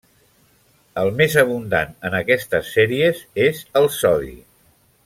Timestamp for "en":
2.09-2.17